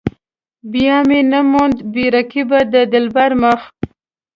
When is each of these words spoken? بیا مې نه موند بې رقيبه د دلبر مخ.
بیا 0.71 0.97
مې 1.07 1.19
نه 1.31 1.39
موند 1.51 1.77
بې 1.93 2.05
رقيبه 2.15 2.59
د 2.73 2.75
دلبر 2.93 3.31
مخ. 3.41 3.61